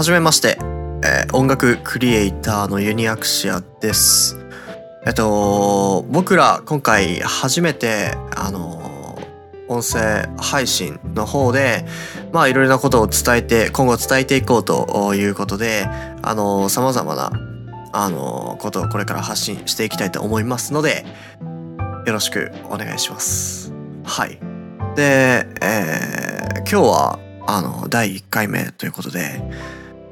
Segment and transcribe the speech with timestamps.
[0.00, 0.56] はじめまして、
[1.04, 4.38] えー音楽クリエイターのユニアクシアです。
[5.06, 9.18] えっと、僕ら今回初めて、あの、
[9.68, 11.84] 音声配信の方で、
[12.32, 15.86] まあいろいろなことを伝えて、今後伝えていこうということで、
[16.22, 17.30] あの、様々な、
[17.92, 21.04] あの、ことをこれから発信していきたいと思いますので、
[22.06, 23.70] よろしくお願いします。
[24.04, 24.38] はい。
[24.96, 29.42] で、えー今日は、あの、第1回目ということで、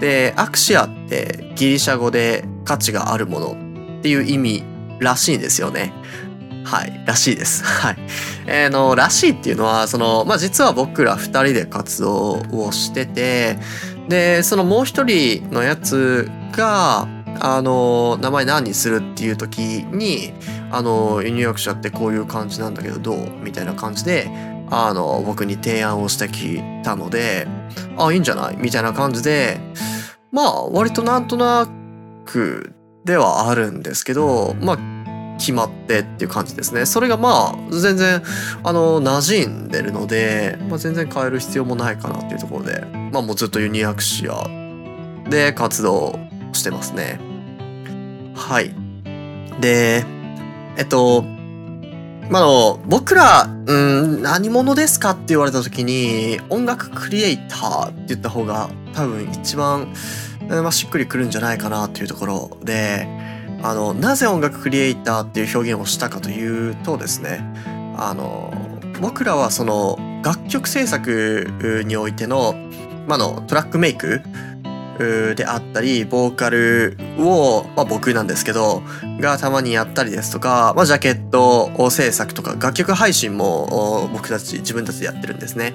[0.00, 3.69] で、アクシアってギリシャ語で価値があるもの
[4.00, 4.64] っていう意味
[4.98, 5.92] らしいんですよね。
[6.64, 7.62] はい、らしいです。
[7.64, 7.96] はい。
[8.46, 13.58] えーの、らしいっていうのは、その、まあ、実は僕ら二人で活動をしてて、
[14.08, 17.06] で、そのもう一人のやつが、
[17.40, 20.32] あの、名前何にするっていう時に、
[20.70, 23.28] あの、輸入役者ってこういう感じなんだけどどう？
[23.42, 24.30] みたいな感じで、
[24.70, 27.46] あの、僕に提案をしてきたので、
[27.96, 28.56] あ、いいんじゃない？
[28.58, 29.58] みたいな感じで、
[30.32, 31.66] まあ、割となんとな
[32.26, 32.72] く
[33.04, 34.78] ではあるんですけど、まあ、
[35.38, 36.84] 決まってっていう感じですね。
[36.84, 38.22] それがまあ、全然、
[38.62, 44.44] あの、馴染んでるので、まあ、全然変える必要もないかなっていうところで、まあ、もうずっとユニアクシア
[45.30, 46.18] で活動
[46.52, 47.18] してますね。
[48.34, 48.74] はい。
[49.60, 50.04] で、
[50.76, 51.22] えっと、
[52.30, 59.94] まああの、僕ら、うん、何者ですかって言われた時に、音楽クリエイターって言った方が多分一番、うん
[60.50, 63.06] まあ、しっくりくるんじゃないかなっていうところで、
[63.62, 67.40] あの、なぜ音楽クリエイターっていう表現をしたかというとですね、
[67.96, 68.52] あの、
[69.00, 72.54] 僕らはその楽曲制作においての、
[73.06, 74.22] まあ、の、トラックメイク
[75.36, 78.82] であったり、ボーカルを、まあ、僕なんですけど、
[79.18, 85.74] がたまにやったりですとか、まあ、ジャケット制作とか楽曲配信も僕たち自分たちでやってるんですね。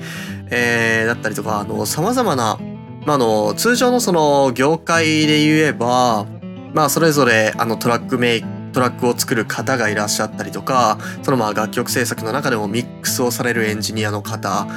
[0.52, 2.60] えーだったりとか、あの、様々な、
[3.06, 6.26] まあ、あの、通常のその業界で言えば、
[6.74, 14.68] まあ、それぞれあのトラックメイク、トラックを作る方がいらっしゃったりとか、そのまあ楽曲制作の中でもミックスをされるエンジニアの方、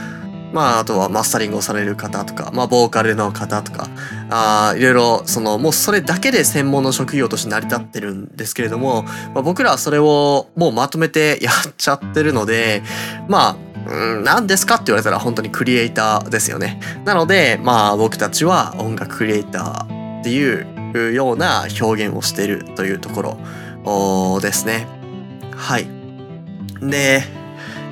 [0.52, 3.88] まあ、あとはマスタリングをされる方とか、まあ、ボーカルの方とか、
[4.30, 9.02] あいろいろ、その、もうそれだけで専門の職業として成り立ってるんですけれども、
[9.34, 12.82] まあ、僕らはそれをもうまとめてやっちゃってるので、
[13.28, 13.56] まあ、
[13.94, 16.80] ん、何ですかって言われたら本当にクリエイターですよね。
[17.04, 23.38] なので、まあ僕たちは音楽クリエイターっていうような表現をしているというとこ
[23.84, 24.86] ろですね。
[25.56, 25.88] はい。
[26.80, 27.22] で、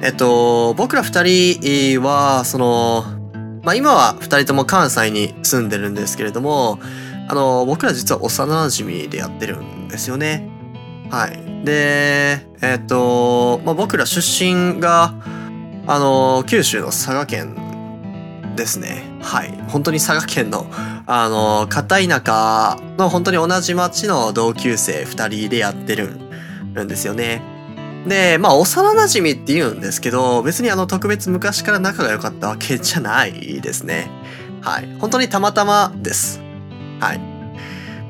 [0.03, 1.23] えっと、僕ら二
[1.59, 3.05] 人は、その、
[3.63, 6.79] まあ今は二人とも関西に住んでるんですけれども、
[7.29, 10.49] あの、僕ら実は幼馴染でやってるんですよね。
[11.11, 11.65] はい。
[11.65, 15.15] で、えっと、まあ僕ら出身が、
[15.87, 17.55] あの、九州の佐賀県
[18.57, 19.05] ですね。
[19.23, 19.53] はい。
[19.69, 20.67] 本当に佐賀県の、
[21.07, 26.17] あの、片田舎の本当に同じ町の同級生二人でやってる
[26.85, 27.43] んですよね。
[28.07, 34.11] で、まあ、幼馴染って言うんですけど、別にあの、特別昔から仲が良かったわけじゃないですね。
[34.63, 34.89] はい。
[34.99, 36.41] 本当にたまたまです。
[37.01, 37.21] はい。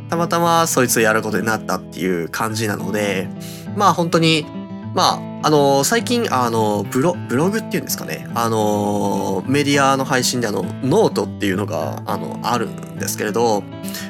[0.08, 3.28] たまたまそいつをやることになったっていう感じなので、
[3.76, 4.46] まあ本当に、
[4.94, 8.28] まあ、あの最近、あのブロ、ブログっていうんですかね。
[8.34, 13.62] あのメディアの配信であの、ノートっていうのが、あの、あるんですけれど、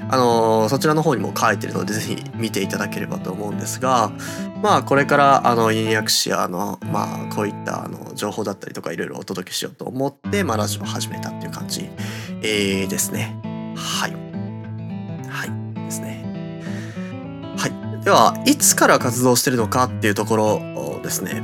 [0.08, 4.12] あのそちらの方にも書いてるので、ぜひ見ていただければと思うんですが、
[4.62, 11.90] まあ、これから、あの、ユニアクシアの、まあ、こういった、あの、情報だったりとか、いろいろお届けしようと思って、まあ、ラジオを始めたっていう感じ、
[12.40, 13.38] えー、ですね。
[13.76, 14.12] はい。
[15.28, 15.84] はい。
[15.84, 16.24] ですね。
[17.58, 18.04] はい。
[18.04, 20.75] では、いつから活動してるのかっていうところ
[21.06, 21.42] ですね。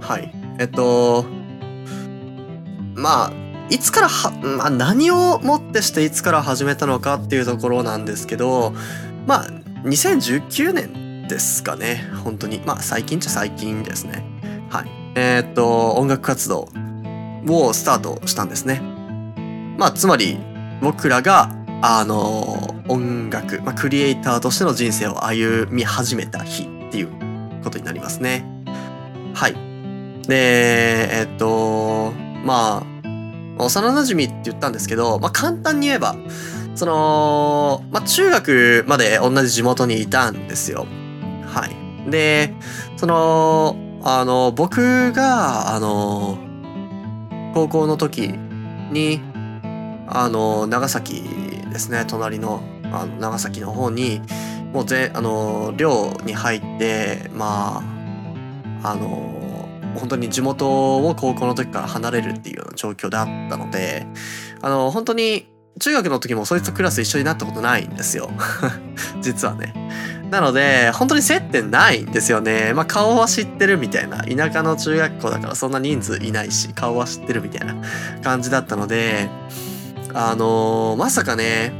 [0.00, 0.32] はい。
[0.58, 1.26] えっと、
[2.94, 3.32] まあ、
[3.68, 8.74] いつからは、まあ、何をもってしていつから始めたのかっていうところなんですけど、
[9.26, 9.46] まあ、
[9.84, 12.04] 2019年ですかね。
[12.24, 12.60] 本当に。
[12.64, 14.24] まあ最近っちゃ最近ですね。
[14.70, 14.90] はい。
[15.14, 16.68] えー、っと、音楽活動
[17.48, 18.80] をスタートしたんですね。
[19.78, 20.38] まあつまり
[20.80, 21.50] 僕らが
[21.82, 27.08] あの音楽、まあ、クリエイターとしての人生を歩み始めた日っていう
[27.64, 28.51] ことになりますね。
[29.34, 29.54] はい。
[30.28, 32.12] で、えっと、
[32.44, 32.92] まあ、
[33.58, 36.16] 幼馴染って言ったんですけど、まあ簡単に言えば、
[36.74, 40.86] その、まあ中学まで同じ地元にいたんですよ。
[41.46, 42.10] はい。
[42.10, 42.54] で、
[42.96, 46.38] その、あの、僕が、あの、
[47.54, 48.28] 高校の時
[48.90, 49.20] に、
[50.08, 51.22] あの、長崎
[51.70, 52.62] ですね、隣の、
[52.92, 54.20] あの、長崎の方に、
[54.72, 58.01] もうぜ、あの、寮に入って、まあ、
[58.82, 64.06] あの、本当に地元を高校の時から離れるっていうような状況だったので、
[64.60, 65.46] あの、本当に
[65.80, 68.30] 中学の時もそいつとクラス一緒になったことないんですよ。
[69.20, 69.74] 実はね。
[70.30, 72.72] なので、本当に接点ないんですよね。
[72.74, 74.24] まあ顔は知ってるみたいな。
[74.24, 77.74] 田舎の中学校だからそんな人数いないし、顔は知ってるみたいな
[78.22, 79.28] 感じだったので、
[80.14, 81.72] あの、まさかね、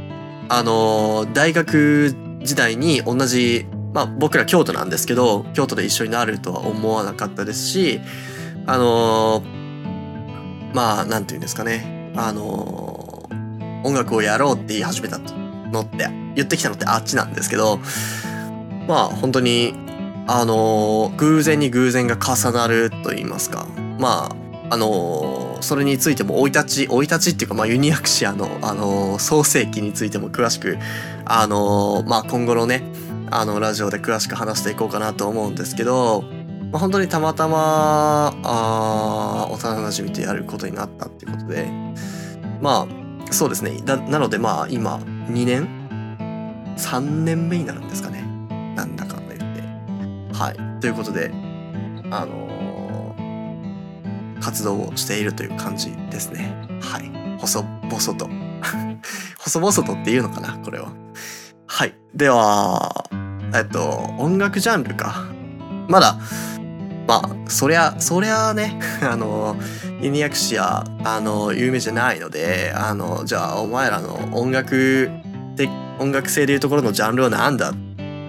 [0.49, 8.01] あの、大学時代に同じ、まあ僕ら京都なんですけど、京都で一緒になるとは思わなかったですし、
[8.65, 12.11] あのー、まあ、なんて言うんですかね。
[12.15, 13.27] あの
[13.83, 17.79] 音楽をやろうって言い始めたのって、言ってきたのってあっちなんですけど、
[18.87, 19.73] まあ本当に、
[20.27, 23.67] あのー、偶然に偶然が重なると言いますか。
[23.99, 24.31] ま
[24.69, 30.77] あ、あの、それについても生い立ち、生い立ちっていうか、まあユニアクシアの、あの、創世記についても詳しく、
[31.25, 32.83] あのまあ今後のね、
[33.35, 36.21] あの、ラジオで詳しく話していこうかなと思うんですけど、
[36.71, 41.67] まあ、本当にたまたま、あ幼馴染とやることになったっていうことで、
[42.61, 43.79] まあ、そうですね。
[43.81, 45.67] なのでまあ今、2年
[46.77, 48.21] ?3 年目になるんですかね。
[48.75, 50.37] なんだかんだ言って。
[50.37, 50.79] はい。
[50.79, 51.31] ということで、
[52.11, 56.55] あのー、活動をしているという感じですね。
[56.81, 57.39] はい。
[57.39, 58.29] 細々と。
[59.39, 60.91] 細々とっていうのかなこれは。
[61.65, 61.95] はい。
[62.13, 63.03] では、
[63.55, 63.81] えっと、
[64.17, 65.25] 音楽ジャンルか。
[65.87, 66.17] まだ、
[67.07, 69.55] まあ、そりゃ、そりゃね、 あの、
[70.01, 75.09] ユニアクシア、あの、有名じゃないので、あの、じゃあ、お前らの音楽
[75.55, 75.69] で、
[75.99, 77.73] 音楽性でいうところのジャンルは何だっ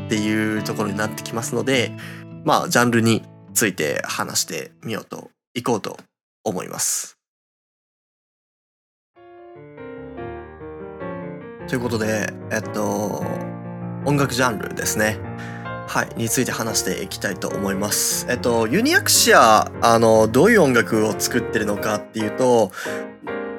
[0.09, 1.93] ていうところになってきますので、
[2.45, 3.23] まあ、ジャンルに
[3.55, 5.97] ついて話してみようと、いこうと
[6.45, 7.17] 思います。
[11.67, 13.25] ということで、えっと、
[14.05, 15.19] 音楽ジャンルですね。
[15.87, 18.27] はい、について話していきたいと思います。
[18.29, 22.73] えっと、ユニアクシア、あの、どういう音楽を作ってるのかっていうと、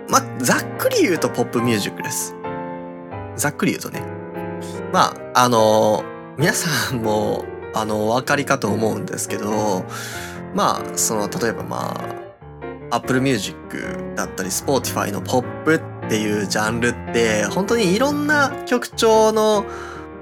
[0.10, 2.36] ま、ざっくり言うとポップミュージックです。
[3.36, 4.02] ざっくり言うとね。
[4.92, 6.04] まあ、あの、
[6.38, 9.86] 皆さんも、あの、お分かりかと思うんですけど、
[10.54, 11.94] まあ、その、例えばま
[12.92, 13.56] あ、Apple Music
[14.16, 19.66] だったり、Spotify のポップっていうジャンルって、本当にいろんな曲調の、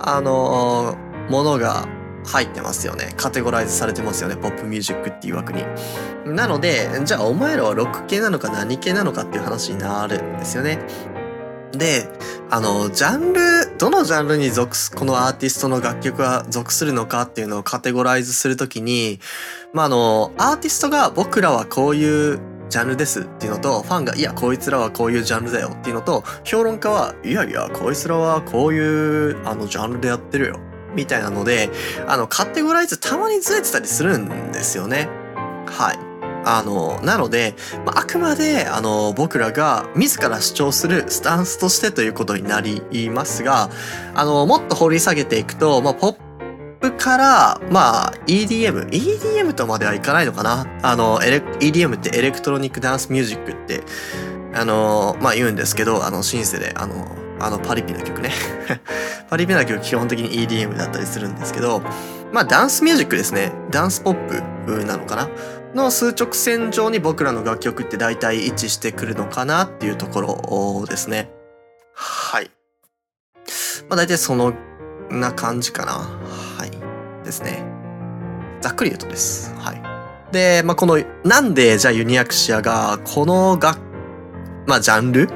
[0.03, 0.95] あの、
[1.29, 1.87] ものが
[2.25, 3.13] 入ってますよね。
[3.17, 4.35] カテゴライズされてますよね。
[4.35, 5.63] ポップミュージックっていう枠に。
[6.25, 10.79] なので、じゃあお前らはロック系なのか何系なのかっていう話になるんですよね。
[11.71, 12.07] で、
[12.51, 19.19] あの、ジャンル、どのジャンルに属す、このアーティストの楽曲は属するのかっていうのをカテゴライズするときに、
[19.73, 22.39] まあ、あの、アーティストが僕らはこういう
[22.73, 30.59] ジャンルですっていうのと、ファンがいや、こいつらはこういうジャンルだよっていうのと、評論家はいやいや、こいつらはこういうあのジャンルでやってるよ。
[30.95, 31.69] みたいなので、
[32.07, 35.07] あの、カテゴライズたまにずれてたりするんですよね。
[35.67, 35.99] はい。
[36.45, 37.53] あの、なので、
[37.85, 43.69] まあ、あくまで、あの、僕らが自ら主張するスタンスとしてということになりますが、
[44.15, 46.15] あの、もっと掘り下げていくと、まあ、ポッ
[46.83, 48.89] プから、まあ、EDM。
[48.89, 53.83] EDM とまではいかないのかなあの、EDM ってエレクトロニックダンスミュージックって、
[54.53, 57.07] あの、まあ言うんですけど、あの、シンセで、あの、
[57.39, 58.31] あの、パリピな曲ね
[59.29, 61.81] パリピな曲基本的に EDM だったりするんですけど、
[62.33, 63.53] まあダンスミュージックですね。
[63.71, 65.29] ダンスポップなのかな
[65.73, 71.31] の数直線上に僕らの楽曲って大体位置してくるのかなっていうところですね。
[71.95, 72.51] はい。
[73.89, 74.53] まあ大体その
[75.09, 76.07] な感じかな。
[77.33, 77.65] ですね。
[78.61, 79.53] ざっくり言うとです。
[79.55, 79.81] はい。
[80.31, 83.79] で、まあこの、なんでじゃあユニアクシアがこの楽、
[84.67, 85.29] まあジャンル？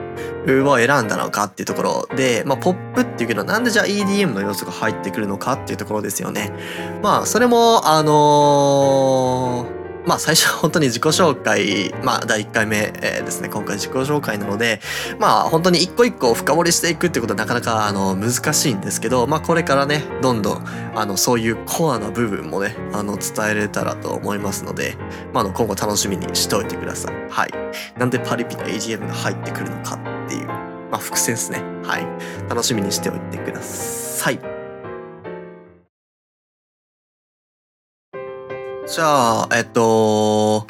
[0.48, 6.54] を選んだのかっていうところで、まあ、ポップっていうけど、なんでじゃあ EDM の要素が入ってくるのかっていうところですよね。
[7.04, 9.77] まあ、それも、あのー、
[10.08, 14.80] まあ最初は本当に自己紹介、まあ第1回目、ですね、今回自己紹介なので、
[15.20, 24.96] まあ本当に一個一個深掘りしていくってことはなかなかあの難しいんですけど、まあこれからね、どんどんあのそういうコアな部分もね、あの伝えれたらと思いますので、
[25.34, 27.16] まあの今後楽しみにしておいてください。
[27.30, 27.52] はい。
[28.00, 29.96] なんでパリピな AGM が入ってくるのか
[30.26, 31.62] っていう、まあ伏線ですね。
[31.84, 32.08] はい。
[32.50, 34.57] 楽しみにしておいてください。
[38.88, 40.66] じゃあ、えっと、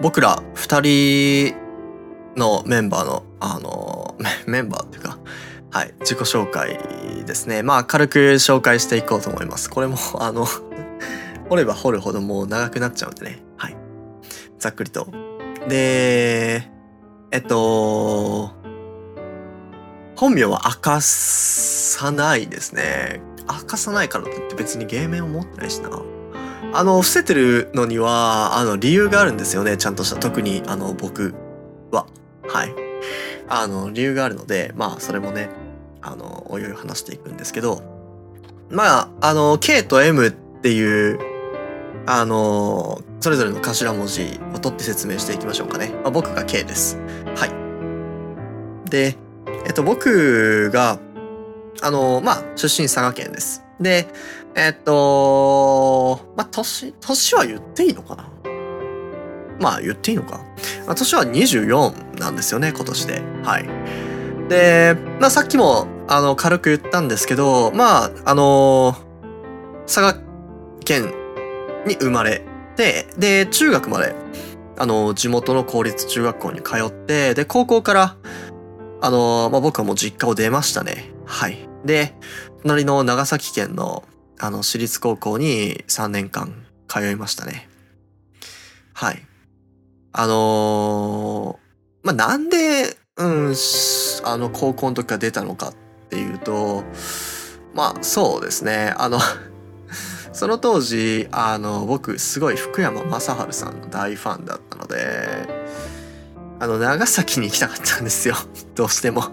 [0.00, 1.54] 僕ら二人
[2.34, 5.18] のメンバーの、あの、メンバーっていうか、
[5.70, 6.78] はい、自己紹介
[7.26, 7.62] ですね。
[7.62, 9.68] まあ、軽く紹介していこうと思います。
[9.68, 10.46] これも、あの
[11.50, 13.42] 掘れば掘るほどもう長くなっちゃうんでね。
[13.58, 13.76] はい。
[14.58, 15.06] ざっくりと。
[15.68, 16.66] で、
[17.30, 18.52] えっと、
[20.16, 23.20] 本名は明かさないですね。
[23.46, 25.90] 明かさないからって別に芸名を持ってないしな。
[26.72, 29.76] あの、伏せてるのには、あの、理由があるんですよね。
[29.76, 30.16] ちゃんとした。
[30.16, 31.34] 特に、あの、僕
[31.90, 32.06] は。
[32.46, 32.74] はい。
[33.48, 35.50] あの、理由があるので、まあ、それもね、
[36.00, 37.82] あの、おいおい話していくんですけど、
[38.70, 41.18] まあ、あの、K と M っていう、
[42.06, 45.90] あの、それぞれの頭文字を取って説明していきましょうかね。
[46.02, 46.98] まあ、僕が K です。
[47.34, 48.90] はい。
[48.90, 49.16] で、
[49.66, 50.98] えっと、僕が、
[51.82, 53.64] あの、まあ、出身佐賀県です。
[53.80, 54.08] で、
[54.54, 58.30] えっと、まあ、年、年は言っていいのかな？
[59.58, 60.40] まあ、言っていいのか？
[60.94, 63.22] 年は24なんですよね、今年で。
[63.42, 63.68] はい。
[64.48, 68.96] で、まあ、さっきも、あの、軽く言ったんですけど、まあ、あの
[69.86, 70.16] 佐賀
[70.84, 71.14] 県
[71.86, 72.42] に生まれ
[72.76, 74.14] て、で、中学まで、
[74.78, 78.16] あの、地元の公立中学校に通って、で、高校から、
[79.00, 81.12] あの、まあ、僕はもう実家を出ましたね。
[81.24, 81.68] はい。
[81.84, 82.14] で、
[82.62, 84.04] 隣の長崎県の
[84.42, 87.68] あの、私立高校に3年間通いましたね。
[88.94, 89.22] はい。
[90.12, 93.54] あのー、まあ、なんで、うん、
[94.24, 95.74] あの、高校の時から出たのかっ
[96.08, 96.84] ていうと、
[97.74, 98.94] まあ、そうですね。
[98.96, 99.20] あの
[100.32, 105.48] その当時、あの、僕、すごい福山雅治さんの大ファンだったので、
[106.58, 108.36] あの、長崎に行きたかったんですよ。
[108.74, 109.24] どうしても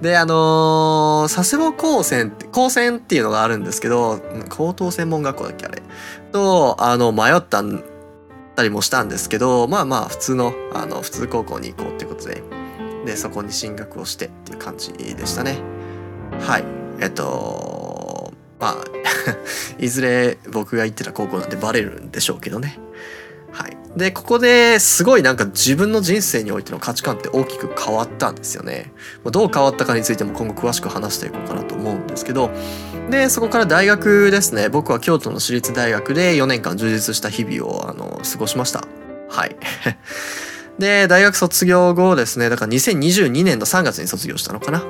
[0.00, 5.82] で、あの、佐世保高専って、高専っていうのがあるんですけど、高等専門学校だっけあれ。
[6.32, 7.62] と、あの、迷った
[8.56, 12.42] たりもしたんですけど、まあまあ、普通の、あの、普通高校に行こうっていうことで、
[13.04, 15.58] で、そこに進学をしてっていう感じでしたね。
[16.40, 16.64] はい。
[17.00, 18.76] えっと、まあ
[19.78, 22.78] いずれ僕が行ってた高校なんてバレるんでしょうけどね。
[23.96, 28.92] で、ここですごいなんか自分の人生においての価値観って大きく変わったんですよね。
[29.24, 32.50] どう変わったかについても今後詳しく話していこうかなと思うんですけど、
[33.10, 34.68] で、そこから大学ですね。
[34.68, 38.84] 僕は京都の私立大学で4年間充実した日々をあの過ごしました。
[39.30, 39.56] はい。
[40.78, 44.84] で、大学卒業後ですね、だから2022年の3月に卒業したのかな。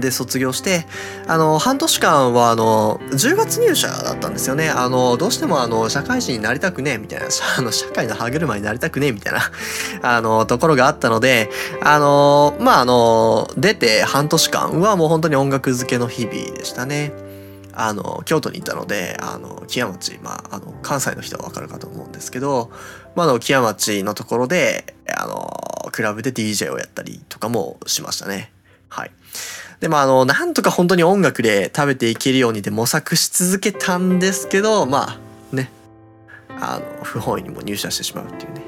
[0.00, 0.86] で卒業して、
[1.26, 4.68] あの、半年間は、あの、10月入社だったんですよね。
[4.68, 7.26] あの、どうしても、あの、社会人になりたくねえ、みたいな、
[7.58, 9.40] あの、社会の歯車になりたくねえ、みたいな、
[10.02, 11.50] あの、ところがあったので、
[11.82, 17.12] あの、まあ、あの、出て半年間はもう本当に音楽漬けの日々でしたね。
[17.78, 22.70] あの、京都にいたので、あの、木屋町、まあ、あの、関西の人はわかるかと思うんですけど、
[23.14, 25.50] まあ、あの、木屋町のところで、あの、
[25.92, 28.50] クラブで DJ をやったりとかもしましたね。
[28.88, 29.10] はい。
[29.80, 35.70] で、まあ、あの、なんとか本当に音楽で食べていけるようにで模索し続けたんですけど、まあ、ね。
[36.60, 38.62] あの、不本意にも入社してしまうっていうね。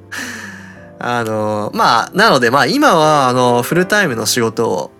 [0.98, 4.90] あの、まあ、なので、まあ、今は、あの、フルタイムの仕事を、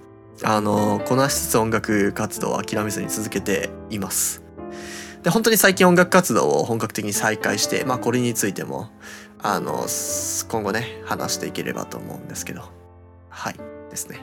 [0.43, 4.43] あの、こなしつつ音楽活動を諦めずに続けています。
[5.23, 8.89] で、本当に最近音楽活動を本格的に再開して、まあ、これについても、
[9.43, 9.87] あの、
[10.49, 12.63] 今後ね、話していければと思うんですけど。
[13.29, 13.80] はい。
[13.91, 14.21] ですね。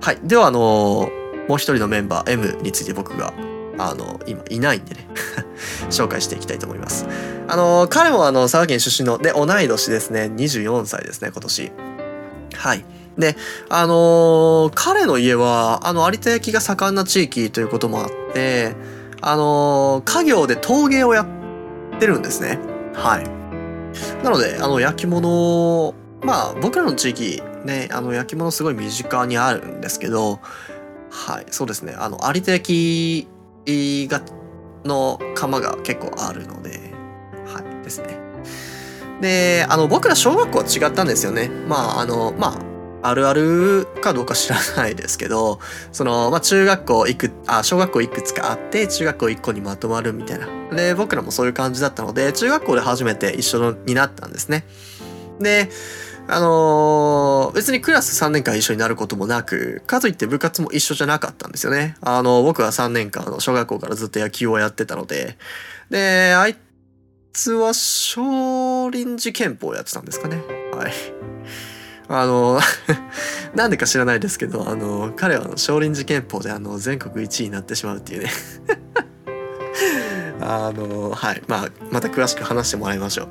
[0.00, 0.18] はい。
[0.24, 3.32] では、あのー、もう一人のメンバー M について僕が、
[3.78, 5.06] あのー、今いないんでね
[5.90, 7.06] 紹介していきたいと思います。
[7.46, 10.30] あのー、彼もあの、佐賀県出身の、で、同い年ですね。
[10.34, 11.72] 24歳ですね、今年。
[12.54, 12.84] はい。
[13.18, 13.36] で、
[13.68, 18.74] あの彼の家は、あの、有田焼が盛んな地域ということもあって、
[19.20, 22.58] あの家業で陶芸をやってるんですね。
[22.92, 23.24] はい。
[24.24, 25.94] なので、あの、焼き物
[26.24, 30.40] まあ、僕らの地域、ね、あの、焼き物すごい身近にあるんですけど、
[31.10, 31.94] はい、そうですね。
[31.96, 33.28] あの、有田焼
[34.10, 34.22] が、
[34.84, 36.92] の窯が結構あるので、
[37.46, 38.18] はい、ですね。
[39.20, 41.48] で、あの、僕ら小学校は違ったんですよね。
[41.48, 42.58] まあ、あの、ま
[43.06, 45.60] あるあるかどうか知らないですけど、
[45.92, 50.48] その、まあ、中学校いく、あ、小学校いくつかあって、中学校1個にまとまるみたいな。
[50.74, 54.64] で、僕らもそういう感じだったので、中学校で初めて一緒になったんですね。
[55.38, 55.68] で、
[56.26, 61.96] あのー、別にクラス3年間一緒になることもなく、かといって部活も一緒じゃなかったんですよね。
[62.00, 65.36] あの、僕は3年間、の、小学校からずっと野球をやってたので、
[65.90, 66.56] で、あい
[67.34, 70.42] つは少林寺拳法をやってたんですかね。
[70.72, 70.92] はい。
[72.08, 72.60] あの、
[73.54, 78.30] なんでか知らないですけど、あの、彼は少林寺拳法であの、全国1位になってしまうっていうね
[80.46, 81.42] あの、はい。
[81.48, 83.28] まあ、また詳しく話してもらいましょう。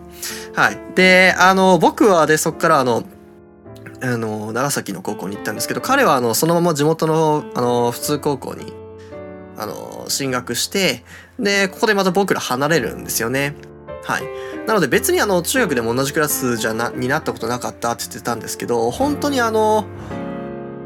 [0.56, 0.80] はい。
[0.96, 3.04] で、あの、僕はで、そっからあの、
[4.02, 8.74] あの、長崎の高校に行ったんですけど、彼はあの、そのまま地元の、あの、普通高校に、
[9.58, 11.04] あの、進学して、
[11.40, 13.56] で、ここでまた僕ら離れるんですよね。
[14.04, 14.24] はい。
[14.68, 19.86] なので別にあの中学でも同じクラスじゃな、になったことなかったって言ってたんですけど、本当にあの、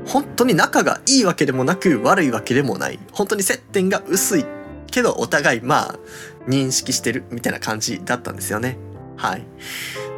[0.05, 2.99] 本当に仲がいいわけでもなく悪いわけでもない。
[3.11, 4.45] 本当に接点が薄い
[4.87, 5.99] けどお互いまあ
[6.47, 8.77] 認識してるみたいな感じだったんですよね。
[9.17, 9.45] はい。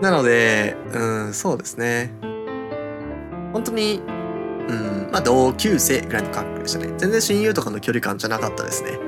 [0.02, 2.12] なので、うん、そうですね。
[3.54, 4.02] 本当に、
[4.68, 6.94] うん、まあ同級生ぐらいの感覚でしたね。
[6.98, 9.00] 全然親友とかの距離感じゃなかったですね。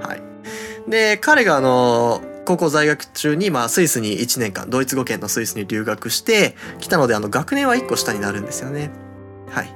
[0.00, 0.22] はい。
[0.88, 8.90] で、彼があの、高校在学中に、まあ、スイスに1年間、ドイツ語圏のスイスに留学してきたので、あの、学年は1個下になるんですよね。
[9.50, 9.68] はい。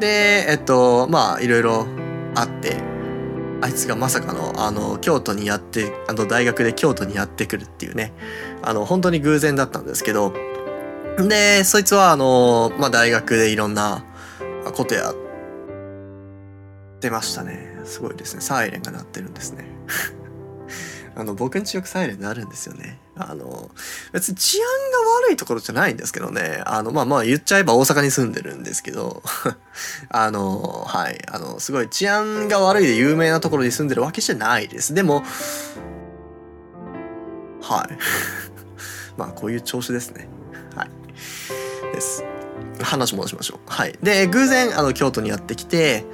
[0.00, 1.86] で、えっと、まあ、いろいろ
[2.34, 2.95] あって、
[3.66, 8.12] あいつがまさかの、あの、京都にやって、あの、大学で京都にやってくるっていうね、
[8.62, 10.32] あの、本当に偶然だったんですけど、
[11.18, 14.04] で、そいつは、あの、まあ、大学でいろんな
[14.72, 15.14] ことやっ
[17.00, 17.80] てましたね。
[17.84, 18.40] すごいですね。
[18.40, 19.66] サイレンが鳴ってるんですね。
[21.16, 23.00] あの、僕んちよくサイレン鳴るんですよね。
[23.18, 23.70] あの、
[24.12, 26.62] 別に治安が悪いところじゃないんですけどね。
[26.66, 29.22] あの、まあまあ言っちゃえば大阪に住んでるんですけど、
[30.10, 31.22] あの、はい。
[31.30, 34.92] あの、すごい治安が悪いで有名なところに住んでるわけじゃないです。
[34.92, 35.24] でも、
[37.62, 37.98] はい。
[39.16, 40.28] まあこういう調子ですね。
[40.74, 40.90] はい。
[41.94, 42.35] です。
[42.82, 43.58] 話戻しましょう。
[43.66, 43.98] はい。
[44.02, 46.04] で、偶然、あの、京都にやってきて、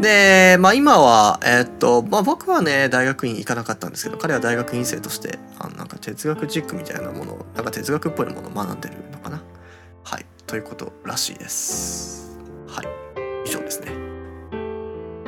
[0.00, 9.42] で、まあ今は、えー、っと、まあ僕はね、大学院行かなかったんですけど、彼は大学院生として、あのなんか哲学軸みたいなものを、なんか哲学っぽいものを学んでるのかな。
[10.04, 10.26] はい。
[10.46, 12.38] ということらしいです。
[12.66, 12.86] はい。
[13.46, 13.92] 以上ですね。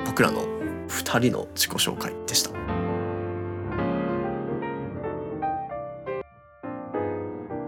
[0.06, 0.44] 僕らの
[0.88, 2.50] 二人の自己紹介でした。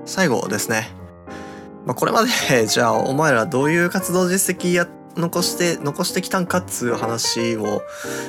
[0.05, 1.02] 最後ですね。
[1.87, 7.83] まあ、これまでじゃあお前らどういう活動実績や残して残してきたんかっつう話を、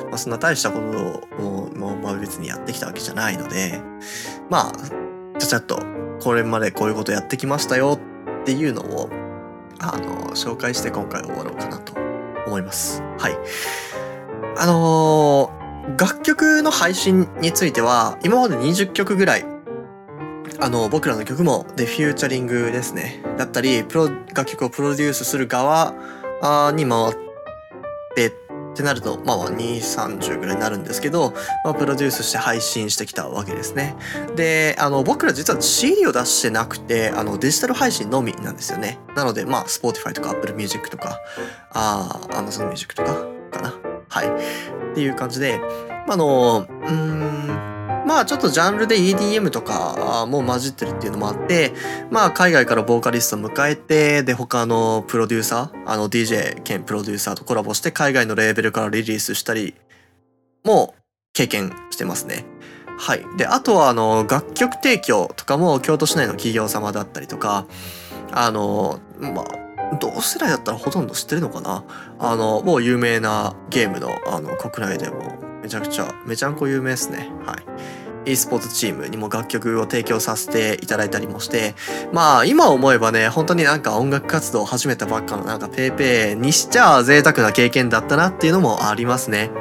[0.09, 3.81] まあ、そんな大したことをもう、まあ、別にやってきたわけじゃないので
[4.49, 5.79] まあちゃちゃっと
[6.21, 7.99] これまでこういうことやってきましたよ
[8.41, 9.09] っていうのを
[9.79, 11.93] あの紹介して今回終わろうかなと
[12.47, 13.01] 思います。
[13.17, 13.37] はい。
[14.57, 19.52] あのー、楽曲の配信については今まで20曲ぐらい
[20.63, 23.21] あの、僕らの曲も、で、フューチャリングですね。
[23.37, 25.93] だったり、プロ、楽曲をプロデュースする側
[26.71, 27.15] に回っ
[28.15, 28.31] てっ
[28.73, 31.33] てなると、まあ、2、30ぐらいになるんですけど、
[31.65, 33.97] まあ、プロデュースして配信してきたわけですね。
[34.37, 38.99] で、あの、僕ら実は CD を出してなくて、あの、デジタル配信のみなんですよね。
[39.17, 41.19] なので、まあ、Spotify とか Apple Music とか、
[41.71, 43.73] あ Amazon Music とか、かな。
[44.07, 44.27] はい。
[44.27, 45.59] っていう感じで、
[46.07, 47.72] あの、うん、
[48.13, 51.73] まあちょっとジャンルで EDM とかも混じってるっていうのもあって、
[52.11, 59.73] まあ海外からボーカリスト迎えて、で他のプロデューサー、あの DJ 兼プロデューサーとコラボして海外のレーベルからリリースしたり
[60.63, 60.93] も
[61.33, 62.45] 経験してますね。
[62.99, 63.25] はい。
[63.35, 67.65] で、あとはあの楽曲提供とかも京都市内の企業様だったりとか、
[68.31, 71.83] あの、まあ、同世代だったらほとんど知ってるのかな
[72.19, 77.31] あの、もう有名なゲームの、あの、国内でもめちゃくちゃ、めちゃんこ有名ですね。
[77.45, 78.02] はい。
[78.25, 81.75] E スポーツチームにも楽曲を提供させていただいたりもして、
[82.11, 89.51] まあ今思えばね、本当になんか音楽活動を始めたばっかのなんか paypay にしちゃ贅沢な経験だったなっていうのもありますね。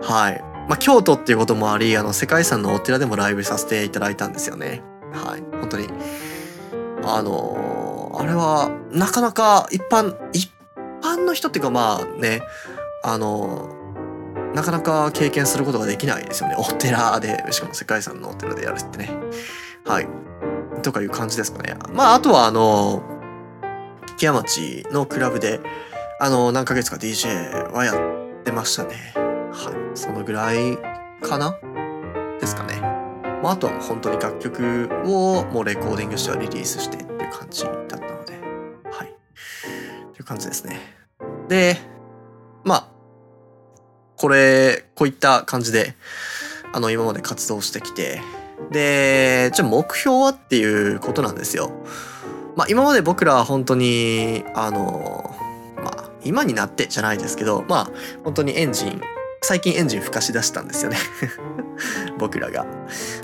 [0.00, 0.40] はい。
[0.68, 4.82] まあ京都っていうこともあり、あの世界遺産のお寺でもライブさせていただいたんですよね。
[5.12, 5.42] はい。
[5.58, 5.88] 本当に。
[7.06, 10.50] あのー、あれはなかなか一般、一
[11.02, 12.42] 般の人っていうかまあね、
[13.02, 13.83] あのー
[14.54, 16.54] なかなか経験することができないですよね。
[16.56, 19.10] お寺で、しかも世界遺産のお寺でやるってね。
[19.84, 20.06] はい。
[20.82, 21.76] とかいう感じですかね。
[21.92, 23.02] まあ、あとはあの、
[24.16, 25.60] 木屋町のクラブで、
[26.20, 29.12] あの、何ヶ月か DJ はやってましたね。
[29.16, 29.98] はい。
[29.98, 30.78] そのぐらい
[31.20, 31.58] かな？
[32.40, 32.80] ですかね。
[33.42, 38.34] まあ、あとは本当に楽曲をもうレコーディングしてはリリースしてっていう感じだったので。
[38.90, 39.14] はい。
[40.12, 40.78] という感じですね。
[41.48, 41.76] で、
[44.24, 45.94] これ、こういった感じで、
[46.72, 48.22] あの、今まで活動してきて、
[48.70, 51.70] で、じゃあ目標はっていうことなんですよ。
[52.56, 55.36] まあ、今まで僕らは本当に、あの、
[55.76, 57.90] まあ、今になってじゃないですけど、まあ、
[58.24, 59.02] 本当にエンジン、
[59.42, 60.96] 最近エンジン吹かし出したんですよね
[62.18, 62.64] 僕らが。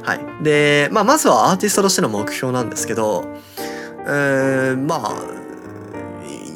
[0.02, 0.44] はい。
[0.44, 3.24] で、まあ、まずはアーティストとしての目標なんですけど、
[4.04, 5.39] えーん、まあ、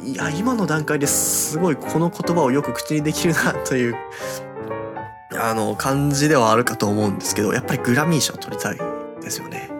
[0.05, 3.95] いや、今の段階ですごいこの言葉をよく口にできるなという、
[5.35, 8.77] あの、感じではあるかと思うんですけど、やっぱりグラミー賞取りたい
[9.19, 9.71] ですよね。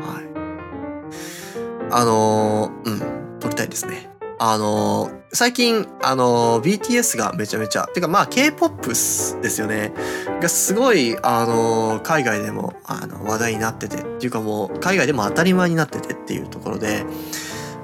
[0.00, 1.92] はい。
[1.92, 2.98] あの、うん、
[3.38, 4.10] 取りたいですね。
[4.40, 9.92] あの、最近、あの、BTS がめちゃめちゃ、てかまあ K-POP ですよね。
[10.40, 17.04] がすごい、あの、海外でも、あの、話題になってて、っていうかもう、海外でも当たり前になっててっていうところで、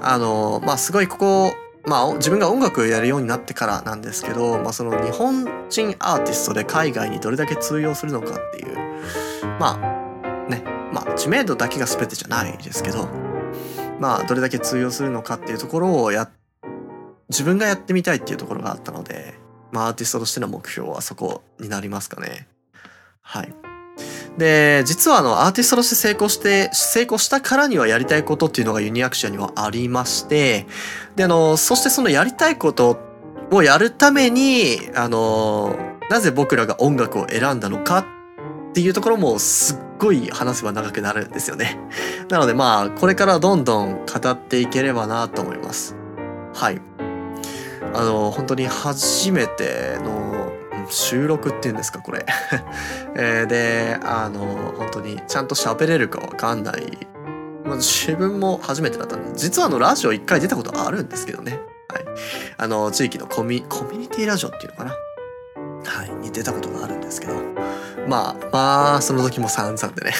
[0.01, 1.53] あの、まあすごいここ、
[1.85, 8.77] まあ自分が音楽をやるようになってからなんですけど、まあその日本人アーティストで海外にどれだけ通用するのかっていう、
[9.59, 10.63] まあ、ね、
[10.93, 13.07] まあ知名度だけが全てじゃないですけど、
[13.99, 16.29] まあどれだけ通用するのかっていうところをや
[17.29, 19.35] 自分がやってみたいっていうところがあったので、
[19.71, 22.47] まあ、アーティストとしての目標はそこになりますかね。
[23.21, 23.70] はい。
[24.37, 30.67] で、実はあの、アーティストとして成功して、成功したからにはやりたいことっていうのがユニアクションにはありまして、
[31.15, 32.99] で、あの、そしてそのやりたいこと
[33.51, 35.75] をやるために、あの、
[36.09, 38.05] なぜ僕らが音楽を選んだのかっ
[38.73, 41.77] ていうところもすっごい話せば長くなるんですよね。
[42.29, 45.95] なのでまあ、これからどんどん語っていければなと思います。
[46.53, 46.81] はい。
[47.93, 50.30] あの、本当に初めての
[50.91, 52.25] 収録っていうんですか、これ。
[53.15, 57.07] え、で、あの、本当にちゃんと喋れるかわかんない。
[57.65, 61.59] まあ、自分も初めてだったんで、実はあの、ラジオ一回出たことあるんですけどね。
[61.87, 62.05] はい。
[62.57, 64.91] あの、地域のコミコミュニティラジオっていうのかな。
[65.85, 66.11] はい。
[66.21, 67.33] に出たことがあるんですけど。
[68.07, 70.13] まあ、まあ、その時も散々でね。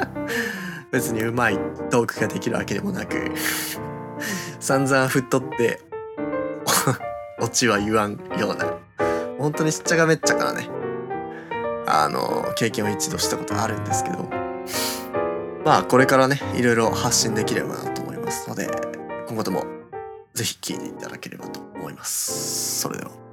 [0.90, 1.58] 別にうまい
[1.90, 3.30] トークができるわけでもなく
[4.60, 5.80] 散々振っとって
[7.40, 8.78] オチは言わんような、
[9.46, 10.68] 本当にしっちゃがめっちゃからね、
[11.86, 14.28] あの、経験を一度したことあるんですけど、
[15.64, 18.68] まあこれからね、いろいろ発信できればなと思いますので、
[19.28, 19.64] 今後とも
[20.34, 22.80] ぜひ聴いていただければと思います。
[22.80, 23.25] それでは。